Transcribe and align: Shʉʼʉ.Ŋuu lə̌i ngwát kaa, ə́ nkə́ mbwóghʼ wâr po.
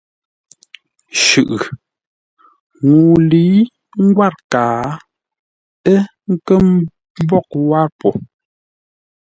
Shʉʼʉ.Ŋuu 1.23 3.15
lə̌i 3.29 3.55
ngwát 4.05 4.35
kaa, 4.51 4.83
ə́ 5.91 5.99
nkə́ 6.31 6.57
mbwóghʼ 7.23 7.53
wâr 7.69 7.87
po. 7.99 8.09